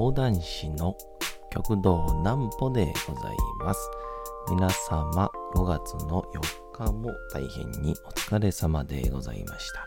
[0.00, 0.96] 講談師の
[1.50, 3.90] 極道南歩でございます。
[4.48, 6.22] 皆様5月の
[6.72, 9.86] 4日も大変にお疲れ様でございました。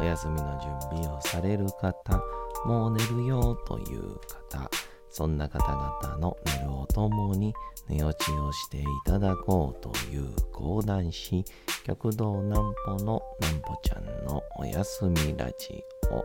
[0.00, 2.22] お休みの準備をされる方、
[2.64, 4.14] もう寝るよという
[4.48, 4.70] 方、
[5.10, 7.52] そんな方々の寝るをともに
[7.86, 11.44] 寝落ちをしていただこうという講談師、
[11.84, 16.24] 極道南歩の南歩ちゃんのお休みラジオ。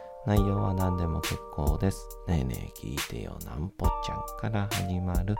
[0.27, 2.07] 内容は何でも結構です。
[2.27, 5.35] ねえねえ聞いてよなんぽちゃんから始まる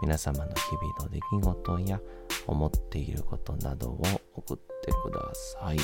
[0.00, 2.00] 皆様の日々の出来事や
[2.46, 4.02] 思っていることなどを
[4.34, 5.76] 送ってください。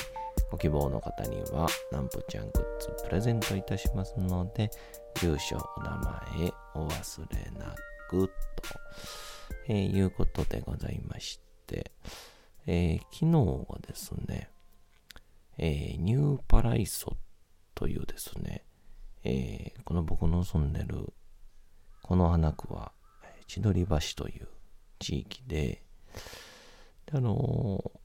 [0.51, 4.71] ご希望の方にはなんぽちゃんグッズプレゼントいたしますので、
[5.21, 5.91] 住所、お名
[6.35, 7.75] 前お忘れな
[8.09, 8.33] くと、
[9.69, 11.93] えーいうことでございまして、
[12.67, 14.49] えー昨日はですね、
[15.59, 17.15] えーニューパライソ
[17.79, 18.65] というですね、
[19.23, 21.13] えーこの僕の住んでる
[22.03, 22.91] この花区は
[23.47, 24.49] 千鳥橋という
[24.99, 25.85] 地域で、
[27.07, 27.99] であのー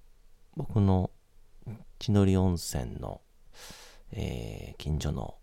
[0.56, 1.10] 僕の
[1.98, 3.22] 千鳥温泉の、
[4.12, 5.40] えー近所の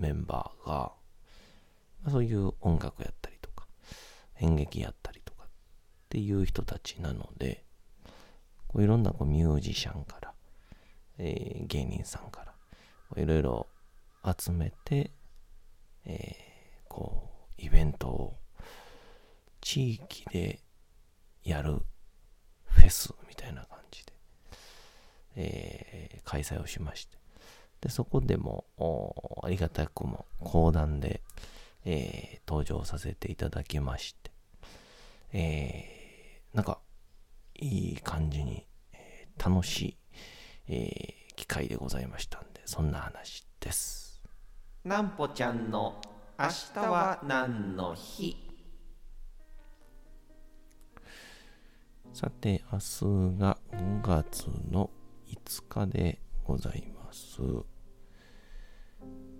[0.00, 0.92] メンバーが、
[2.10, 3.68] そういう音楽やったりとか、
[4.40, 5.46] 演劇やったりとかっ
[6.08, 7.64] ていう人たちなので、
[8.66, 10.32] こういろんなこうミュージシャンから、
[11.18, 13.66] えー芸人さんから、いろいろ
[14.36, 15.12] 集めて、
[16.04, 17.28] えーこ
[17.58, 18.36] う、イベントを
[19.60, 20.60] 地域で
[21.44, 21.82] やる
[22.64, 24.12] フェスみたいな感じで、
[25.36, 27.16] えー開催をしまして、
[27.80, 28.64] で、そこでも、
[29.42, 31.22] ありがたくも講談で、
[31.84, 34.30] えー登場させていただきまして、
[35.32, 36.80] えーなんか、
[37.54, 39.98] いい感じに、え楽しい、
[40.68, 44.07] えー機会でございましたんで、そんな話です。
[44.84, 46.00] なんぽちゃんの
[46.38, 48.36] 明日は何の日？
[52.12, 54.88] さて、明日が5月の
[55.26, 57.40] 5日でございます。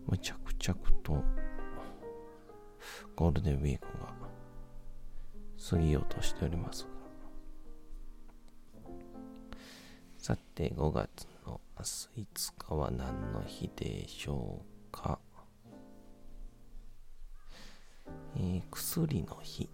[0.07, 1.23] むちゃくちゃくと
[3.15, 4.13] ゴールデンウィークが
[5.71, 6.91] 過ぎようとしておりますが。
[10.19, 15.21] さて、5月の明日5日は何の日でしょうか？
[18.37, 19.69] えー薬の日。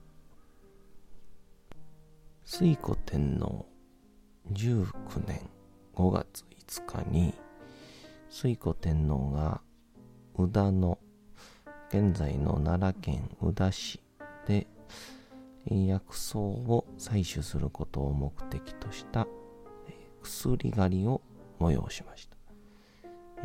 [2.46, 3.66] 推古天皇
[4.52, 4.86] 19
[5.26, 5.40] 年
[5.94, 7.34] 5月5日に、
[8.30, 9.60] 推古天皇が
[10.36, 10.98] 宇田の
[11.88, 14.00] 現在の奈良県宇田市
[14.46, 14.66] で
[15.66, 19.26] 薬草を採取することを目的とした
[20.22, 21.22] 薬狩りを
[21.60, 22.36] 催しました。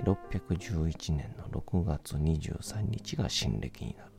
[0.04, 4.12] 611年の6月23日が新暦になる。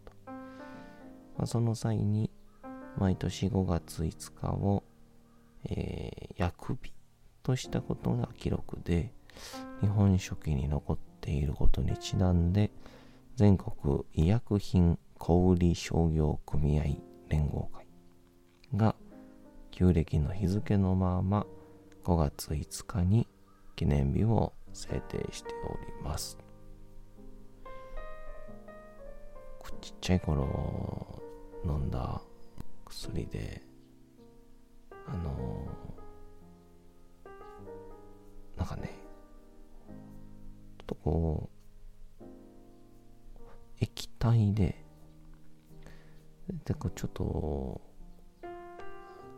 [1.40, 2.30] まあ、その際に
[2.98, 4.84] 毎年5月5日を、
[5.64, 6.92] えー薬日
[7.42, 9.12] としたことが記録で
[9.82, 12.70] 日本書紀に残っていることにちなんで
[13.36, 16.84] 全国医薬品小売商業組合
[17.28, 17.86] 連合会
[18.74, 18.94] が
[19.70, 21.46] 旧暦の日付のまま
[22.04, 23.26] 5月5日に
[23.76, 26.38] 記念日を制定しております。
[29.80, 31.19] ちっちゃい頃
[31.64, 32.20] 飲んだ
[32.86, 33.62] 薬で、
[35.06, 35.66] あの
[38.56, 38.90] なんかね、
[40.78, 41.50] ちょっとこ
[42.20, 42.24] う、
[43.80, 44.84] 液体で、
[46.64, 47.80] で、ちょっと、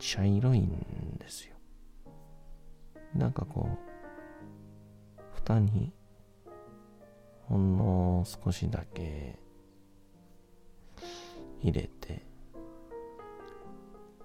[0.01, 1.55] 茶色いんですよ。
[3.15, 5.93] なんかこう、蓋に、
[7.47, 9.39] ほんの少しだけ
[11.61, 11.91] 入れ、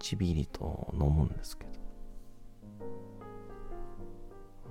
[0.07, 1.71] ちびりと飲むんですけど、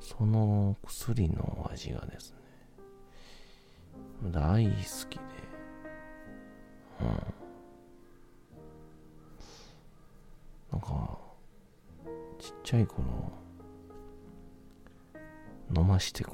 [0.00, 2.38] その薬の味がですね、
[4.32, 4.70] 大好
[5.10, 5.22] きで、
[7.02, 7.06] うん。
[10.72, 11.18] なんか、
[12.38, 13.04] ちっちゃい頃、
[15.76, 16.30] 飲ましてく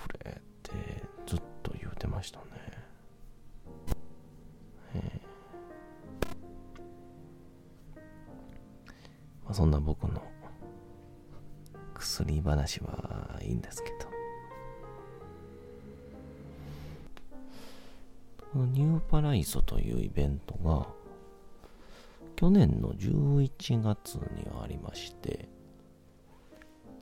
[9.63, 10.21] そんな僕の
[11.95, 13.97] 薬話はいいんですけど。
[18.67, 20.89] ニューパライソというイベントが
[22.35, 25.49] 去年の11月にありまして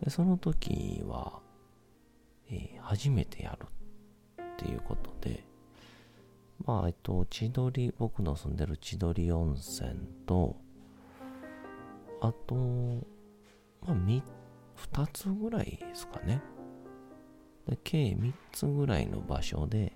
[0.05, 1.41] でその時は、
[2.51, 3.69] えー、初めてやる
[4.43, 5.47] っていうことで
[6.67, 9.95] まあえっと千鳥僕の住んでる千鳥温泉
[10.27, 10.57] と
[12.21, 16.43] あとまあ2つぐらいですかね。
[17.69, 19.93] で計3つぐらいの場所で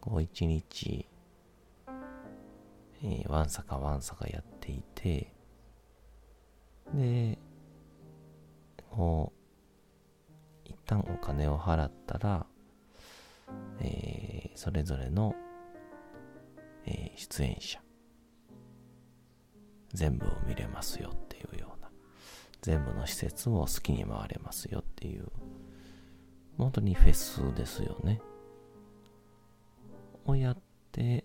[0.00, 1.06] こう一日、
[3.02, 5.32] えー、わんさかわんさかやっていて、
[6.92, 7.38] で、
[8.90, 9.32] こ
[10.66, 12.46] う、一旦お金を払ったら、
[13.80, 15.34] えー、それぞれの、
[16.84, 17.80] えー、出演者、
[19.94, 21.88] 全部を見れますよっていうような、
[22.60, 25.28] 全部の施設を好きに回れますよっていう、
[26.58, 28.20] 本当にフェスですよね。
[30.26, 30.58] をやっ
[30.92, 31.24] て、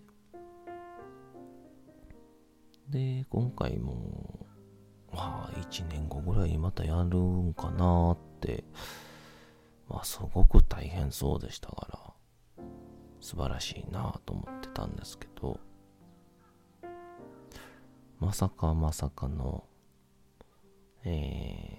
[2.88, 4.46] で、今回も、
[5.12, 8.64] まあ、1年後ぐらいまたやるんかなって、
[9.88, 12.14] まあ、すごく大変そうでしたか
[12.56, 12.64] ら、
[13.20, 15.58] 素晴らしいなと思ってたんですけど、
[18.20, 19.64] まさかまさかの、
[21.04, 21.78] え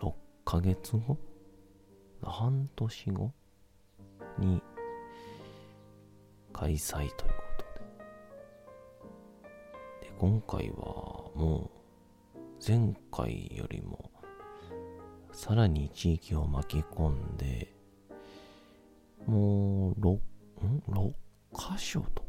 [0.00, 0.12] ー、6
[0.44, 1.16] ヶ月後？
[2.20, 3.32] 半年後？
[4.40, 4.60] に
[6.52, 7.16] 開催というこ
[7.58, 7.64] と
[10.02, 10.08] で。
[10.08, 10.74] で、今回は
[11.36, 11.70] も
[12.34, 14.10] う前回よりも
[15.30, 17.72] さらに地域を巻き込んで、
[19.26, 20.18] もう6、
[20.66, 21.12] ん ?6
[21.52, 22.27] 箇所と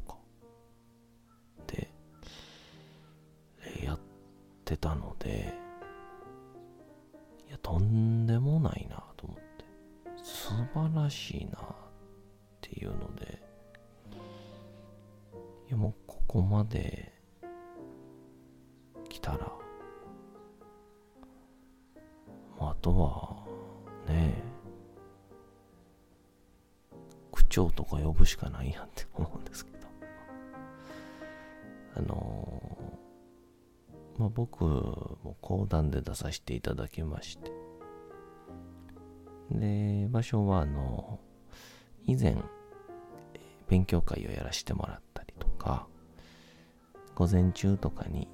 [4.69, 5.53] てたので、
[7.47, 9.49] いや、とんでもないなと思って。
[10.23, 11.63] 素晴らしいなっ
[12.61, 13.41] ていうので
[15.67, 17.11] いやもうここまで
[19.07, 19.51] 来たら
[22.59, 23.45] あとは
[24.07, 24.35] ね
[27.31, 29.78] 区長とか呼ぶしかないやんって思うんですけど
[34.29, 37.51] 僕も講談で出させていただきまして。
[39.51, 41.19] で、場所は、あの、
[42.05, 42.37] 以前、
[43.67, 45.87] 勉強会をやらせてもらったりとか、
[47.15, 48.27] 午前中とかに、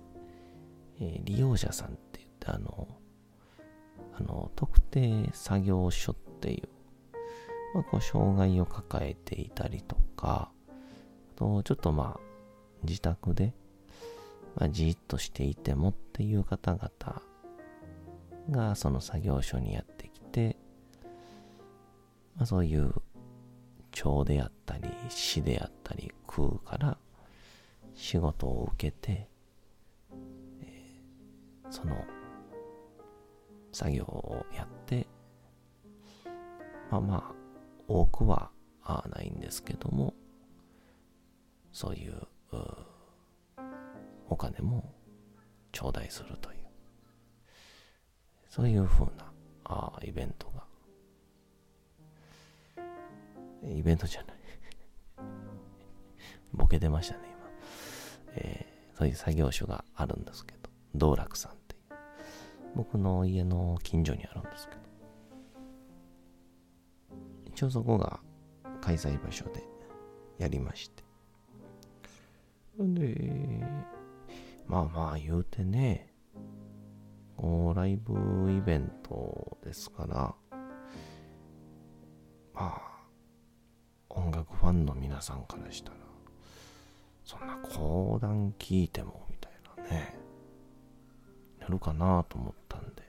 [0.99, 2.87] え、利用者さんって言って、あの、
[4.17, 6.69] あの、特定作業所っていう、
[7.73, 12.19] まあ、こう、障害を抱えていたりとか、あと、ちょっとまあ、
[12.83, 13.53] 自宅で、
[14.55, 17.21] まあ、じっとしていてもっていう方々
[18.49, 20.57] が、その作業所にやってきて、
[22.35, 22.93] まあ、そういう
[23.91, 26.97] 町であったり市であったり空から
[27.93, 29.29] 仕事を受けて、
[30.61, 32.03] えー、その
[33.71, 35.07] 作業をやって
[36.91, 37.33] まあまあ
[37.87, 38.51] 多くは
[39.09, 40.13] ないんですけども
[41.71, 42.15] そういう
[44.29, 44.93] お金も
[45.71, 46.57] 頂戴するという
[48.49, 49.31] そういうふうな
[49.65, 50.63] あイベントが
[53.63, 54.35] イベントじゃない
[56.53, 57.49] ボケ出ましたね、今。
[58.35, 61.81] えー、そういう作業所があるんですけど、道楽さんっていう。
[62.75, 64.81] 僕の家の近所にあるんですけど。
[67.47, 68.19] 一応そこが
[68.81, 69.63] 開催場所で
[70.37, 71.03] やりまして。
[72.77, 73.63] で、
[74.67, 76.15] まあまあ言うてね、
[77.37, 80.35] こうライブイベントですから、
[82.53, 82.81] まあ、
[84.09, 85.97] 音楽ファンの皆さんからしたら
[87.23, 90.15] そんな講談聞いてもみたいなね
[91.59, 93.03] やるかなと思ったんで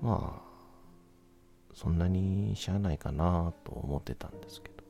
[0.00, 0.52] まあ
[1.74, 4.82] そんなにしゃあないかなと思ってたんですけど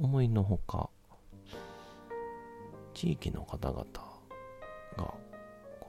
[0.00, 0.90] 思いのほか
[3.02, 3.84] 地域の方々
[4.96, 5.14] が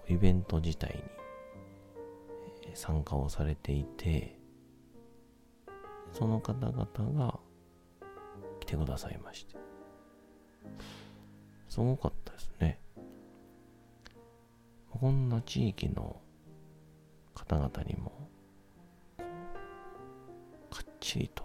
[0.10, 1.04] イベント自体
[2.68, 4.40] に参加をされていて
[6.12, 7.40] その方々が
[8.60, 9.58] 来てくださいまして。
[11.70, 12.80] すごかったですね。
[14.90, 16.20] こんな地域の
[17.36, 18.28] 方々にも、
[20.72, 21.44] かっちりと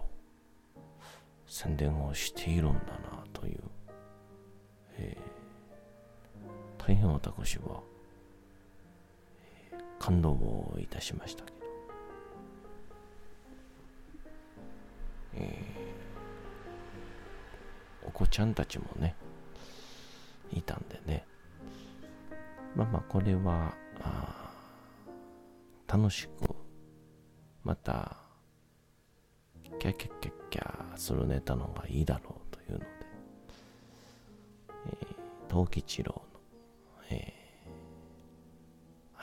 [1.45, 3.61] 宣伝をしているんだなという、
[4.97, 5.28] え
[6.89, 7.83] 大変私は、
[9.99, 11.57] 感動をいたしましたけど、
[15.35, 19.15] えー、お子ちゃんたちもね、
[20.51, 21.27] いたんでね、
[22.75, 23.71] まあまあこれは、
[25.87, 26.55] 楽しく、
[27.63, 28.17] また、
[29.77, 32.85] キャキャキャキャするネタの方がいいだろうというので、
[34.87, 36.19] えー、藤吉郎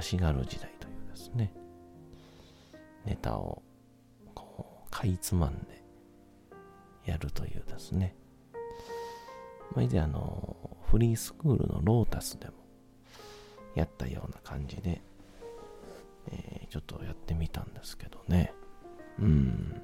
[0.06, 1.52] 足軽時代というですね、
[3.04, 3.60] ネタを
[4.34, 5.82] こう、かいつまんで
[7.04, 8.14] やるというですね、
[9.74, 12.52] まあ、以前あの、フリースクールのロータスでも
[13.74, 15.02] やったような感じで、
[16.30, 18.54] えー、ちょっとやってみたんですけどね。
[19.18, 19.82] うん。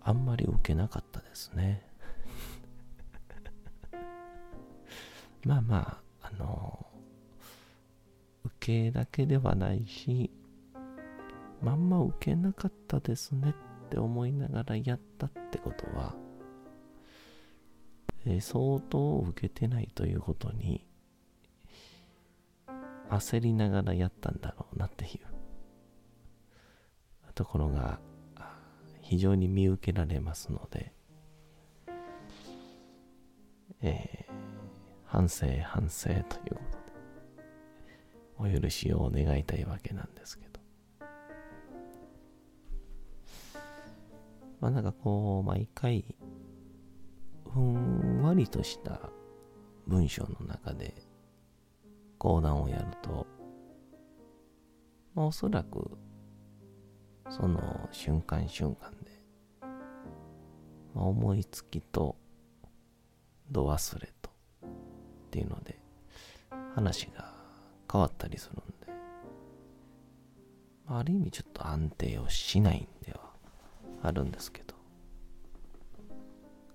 [0.00, 1.86] あんまり受けなかったですね。
[5.44, 6.05] まあまあ、
[8.66, 10.30] けだけではないし、
[11.62, 13.54] まんま受けなかったですね
[13.86, 16.14] って思いながらやったってことは、
[18.24, 20.86] えー、相当受けてないということに、
[23.10, 25.36] 焦りながらやったんだろうなっていう。
[27.36, 28.00] ところが
[29.02, 30.92] 非常に見受けられますので、
[33.82, 34.32] えー、
[35.04, 36.65] 反省反省ということ。
[36.65, 36.65] で、
[38.38, 40.60] お許しを願いたいわけなんですけど。
[44.60, 46.16] まあなんかこう、毎回、
[47.52, 49.00] ふんわりとした
[49.86, 50.94] 文章の中で
[52.18, 53.26] 講談をやると、
[55.14, 55.96] まあおそらく
[57.30, 59.10] その瞬間瞬間で、
[60.94, 62.16] まあ、思いつきと
[63.50, 64.30] 度忘れと
[64.66, 64.68] っ
[65.30, 65.78] ていうので
[66.74, 67.35] 話が
[67.96, 68.92] 変わったりするんで、
[70.86, 73.20] あ、る意味ちょっと安定をしないんでは
[74.02, 74.76] あるんですけど。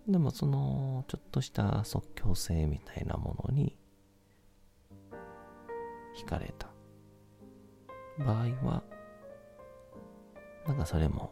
[0.07, 3.77] でもそのちょっとした即興性みたいなものに
[6.17, 6.67] 惹かれた。
[8.17, 8.83] 場合は
[10.67, 11.31] なんかそれも、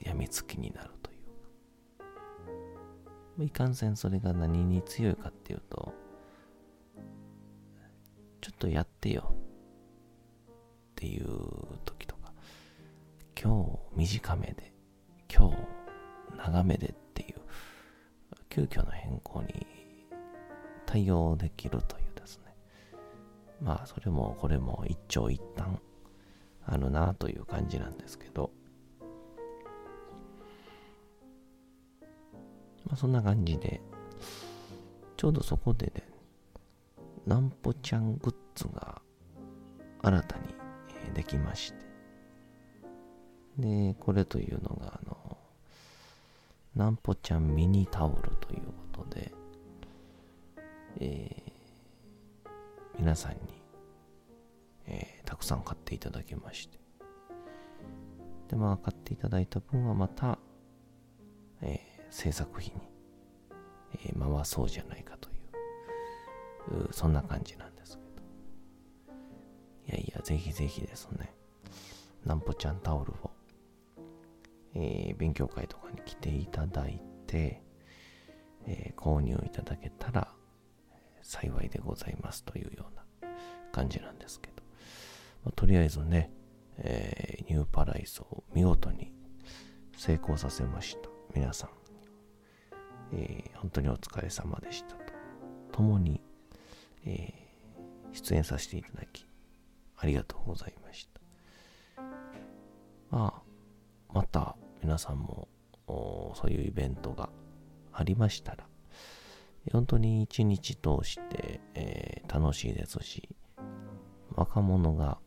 [0.00, 1.18] やみつきになるという
[3.38, 3.44] か。
[3.44, 5.92] いかんせんそれが何に強いかっていうと、
[8.66, 9.32] とやってよ。
[9.32, 11.26] っていう
[11.84, 12.32] 時とか、
[13.40, 14.72] 今日短めで、
[15.32, 15.56] 今日
[16.36, 17.36] 長めでっていう、
[18.48, 19.66] 急遽の変更に
[20.84, 22.56] 対応できるというですね。
[23.60, 25.80] まあそれもこれも一長一短。
[26.68, 28.50] あるなという感じなんですけど、
[32.84, 33.80] まあ、そんな感じで、
[35.16, 36.15] ちょうどそこでね、
[37.26, 39.00] なんぽちゃんグッズが
[40.02, 40.44] 新たに
[41.14, 41.78] できまして、
[43.58, 45.38] で、これというのが、あの、
[46.74, 49.32] なんぽちゃんミニタオルということで、
[51.00, 52.50] えー、
[52.98, 53.56] 皆さんに
[54.88, 56.78] えー、たくさん買っていただきまして。
[58.48, 60.38] で、まあ、買っていただいた分はまた、
[61.60, 62.72] えー、制作費に、
[64.06, 65.15] え、回そうじゃないか、
[66.90, 68.22] そんな感じなんですけど。
[69.86, 71.34] いやいや、ぜひぜひですね、
[72.24, 73.30] なんぽちゃんタオルを、
[74.74, 77.62] えー、勉強会とかに来ていただいて、
[78.66, 80.28] えー、購入いただけたら
[81.22, 83.30] 幸いでございますというような
[83.72, 84.62] 感じなんですけど。
[85.44, 86.32] まあ、とりあえずね、
[86.78, 89.12] えー、ニューパライスを見事に
[89.96, 91.08] 成功させました。
[91.34, 91.70] 皆さん、
[93.12, 95.12] えー、本当にお疲れ様でしたと。
[95.72, 96.20] 共に、
[97.06, 99.26] えー、出演させていただき、
[99.96, 102.02] ありがとうございました。
[103.10, 103.42] まあ、
[104.12, 105.48] また皆さんも
[105.86, 107.28] そういうイベントが
[107.92, 108.66] ありましたら、
[109.72, 113.28] 本当に一日通して、えー、楽しいですし、
[114.34, 115.18] 若者が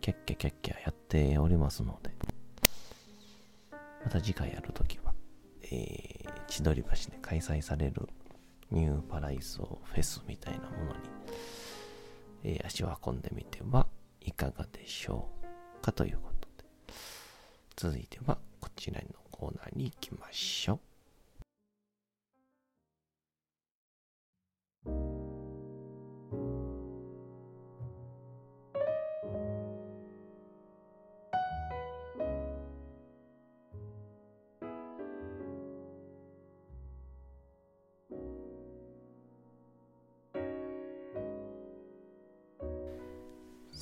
[0.00, 2.10] キャッキャキャッキャやっておりますので、
[4.04, 5.12] また次回やるときは、
[5.62, 8.08] えー、千鳥橋で開催される
[8.70, 10.98] ニューパライソフェスみたいなものに、
[12.44, 13.86] えー、足を運んでみては
[14.20, 15.28] いかがでしょ
[15.80, 16.64] うかということで、
[17.76, 20.87] 続いてはこちらのコーナーに行きましょう。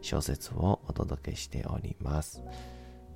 [0.00, 2.42] 小説をお届けしております。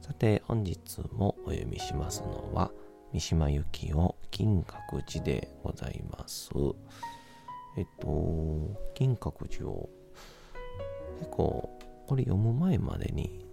[0.01, 2.73] さて、本日もお読みしますのは、
[3.13, 6.51] 三島由紀夫金閣寺でございます。
[7.77, 9.89] えっと、金閣寺を
[11.19, 13.47] 結構、これ読む前までに、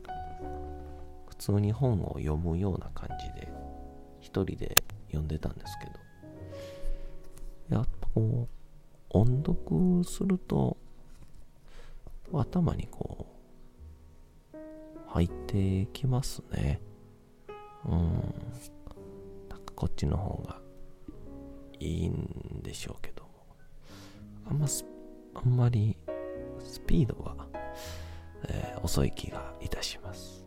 [1.27, 3.47] 普通に本を読むような感じで、
[4.19, 4.75] 一人で
[5.07, 5.85] 読んでたんですけ
[7.69, 8.59] ど、やっぱこう、
[9.11, 10.77] 音読すると、
[12.33, 13.27] 頭にこ
[14.53, 14.57] う、
[15.07, 16.79] 入ってきますね。
[17.85, 18.01] うん。
[19.49, 20.61] なんかこっちの方が
[21.79, 23.29] いいんでしょうけども。
[24.49, 24.67] あんま
[25.33, 25.97] あんまり
[26.59, 27.47] スピードは、
[28.47, 30.45] えー、遅い気がいたします。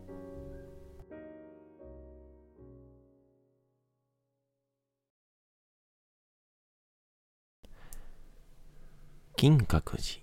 [9.35, 10.22] 金閣寺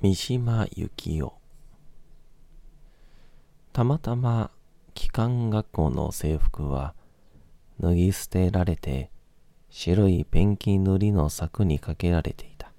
[0.00, 1.32] 三島由紀夫。
[3.72, 4.52] たまたま
[4.94, 6.94] 機関学校の制服は
[7.80, 9.10] 脱ぎ捨てられて
[9.70, 12.70] 白いペンキ塗りの柵にかけられていた。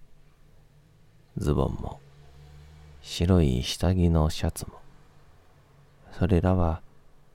[1.36, 2.00] ズボンも
[3.02, 4.76] 白い下着のシャツも。
[6.18, 6.82] それらは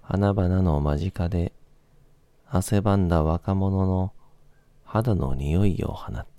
[0.00, 1.52] 花々の間近で
[2.48, 4.14] 汗ばんだ若者の
[4.86, 6.33] 肌の匂いを放った。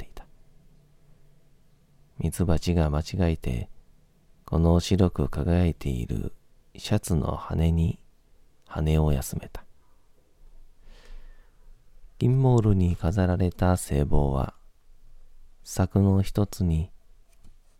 [2.19, 3.69] ミツバチが間違えて、
[4.45, 6.34] この白く輝いている
[6.78, 7.99] シャツの羽に
[8.67, 9.65] 羽を休めた。
[12.17, 14.54] 金モールに飾られた聖望は、
[15.63, 16.91] 柵の一つに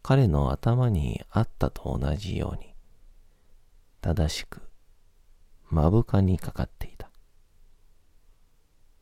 [0.02, 2.76] 彼の頭にあったと同じように、
[4.02, 4.62] 正しく
[5.72, 7.10] 目深にかかっていた。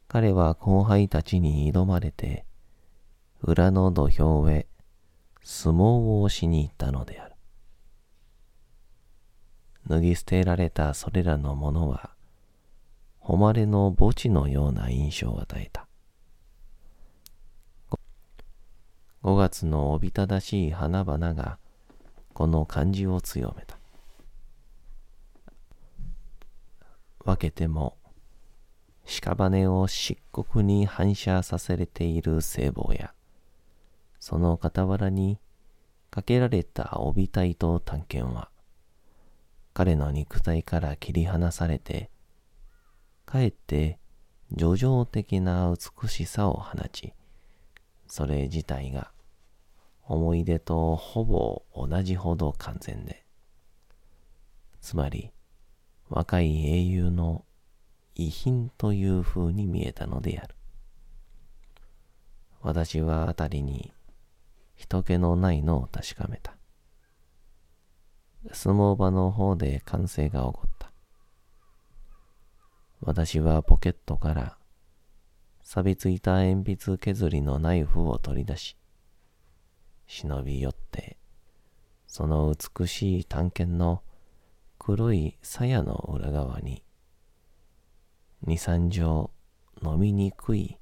[0.07, 2.45] 彼は後輩たちに挑まれて、
[3.41, 4.67] 裏の土俵へ
[5.43, 7.35] 相撲をしに行ったのである。
[9.87, 12.11] 脱ぎ捨てられたそれらのものは、
[13.19, 15.87] 誉れの墓地のような印象を与えた。
[19.23, 21.57] 5月のおびただしい花々が、
[22.33, 23.77] この感じを強めた。
[27.19, 27.97] 分けても、
[29.05, 33.13] 屍を漆黒に反射させれている聖望や、
[34.23, 35.37] その傍らに
[36.09, 38.49] かけられた帯体と探検は、
[39.73, 42.09] 彼の肉体から切り離されて、
[43.25, 43.99] かえって
[44.57, 47.11] 叙情的な美しさを放ち、
[48.07, 49.11] それ自体が
[50.05, 53.25] 思い出とほぼ同じほど完全で、
[54.79, 55.31] つまり
[56.07, 57.43] 若い英雄の
[58.15, 60.55] 遺品という風に見えたのである。
[62.61, 63.91] 私はあたりに
[64.75, 66.55] 人気のないのを確かめた。
[68.51, 70.91] 相撲場の方で歓声が起こった。
[73.01, 74.57] 私はポケットから
[75.61, 78.77] 錆びついた鉛筆削りのナイフを取り出し、
[80.07, 81.17] 忍び寄って、
[82.05, 84.03] その美しい探検の
[84.77, 86.83] 黒い鞘の裏側に、
[88.41, 89.31] 二三錠
[89.81, 90.77] 飲みにくい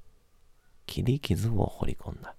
[0.86, 2.34] 切り傷を掘り込んだ。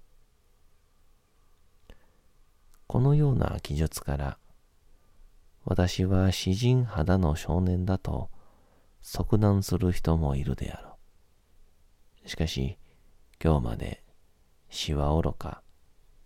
[2.87, 4.37] このような記述から、
[5.65, 8.29] 私は詩人肌の少年だと
[9.01, 10.97] 即断する人もいるであろ
[12.25, 12.29] う。
[12.29, 12.77] しかし、
[13.43, 14.03] 今日まで
[14.69, 15.61] 詩は愚か、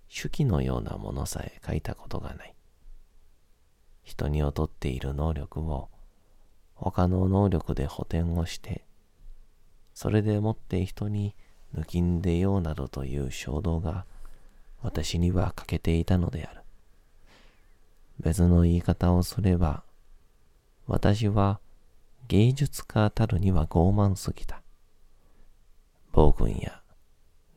[0.09, 2.55] 手記のようなものさえ書いたことがない。
[4.03, 5.89] 人に劣っている能力を
[6.73, 8.85] 他の能力で補填をして、
[9.93, 11.35] それでもって人に
[11.75, 14.05] 抜きんでようなどという衝動が
[14.81, 16.61] 私には欠けていたのである。
[18.19, 19.83] 別の言い方をすれば、
[20.87, 21.59] 私は
[22.27, 24.61] 芸術家たるには傲慢すぎた。
[26.11, 26.81] 暴君や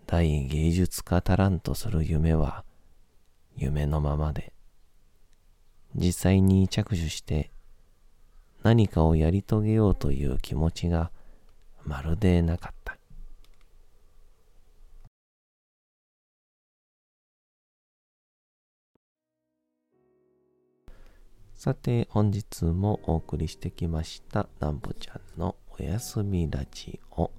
[0.07, 2.65] 大芸術家たらんとする夢は
[3.57, 4.53] 夢のままで、
[5.95, 7.51] 実際に着手して
[8.63, 11.11] 何かをやり遂げようという気持ちが
[11.85, 13.00] まるでなかった。
[21.61, 27.31] さて、本日もお送りしてきました、なんぼちゃんのおやすみラジオ。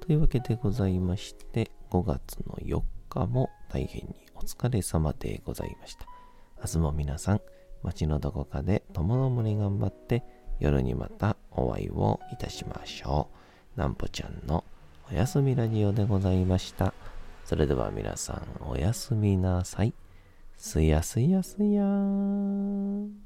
[0.00, 6.04] というわけでございまして、5月の4日も大変にお疲れ様でございました。
[6.58, 7.40] 明日も皆さん、
[7.84, 10.24] 街のどこかで共々に頑張って、
[10.58, 13.28] 夜にまたお会いをいたしましょ
[13.76, 13.78] う。
[13.78, 14.64] なんぽちゃんの
[15.08, 16.92] おやすみラジオでございました。
[17.44, 19.94] それでは皆さんおやすみなさい。
[20.56, 23.23] すやすやすやーん。